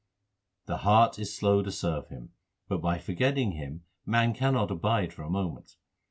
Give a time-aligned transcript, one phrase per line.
[0.65, 2.31] The heart is slow to serve Him;
[2.67, 5.75] But by forgetting Him man cannot abide for a moment.